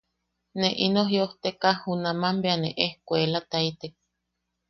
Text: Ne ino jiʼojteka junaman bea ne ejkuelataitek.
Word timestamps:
Ne 0.59 0.69
ino 0.85 1.01
jiʼojteka 1.11 1.69
junaman 1.81 2.35
bea 2.43 2.57
ne 2.59 2.69
ejkuelataitek. 2.85 3.93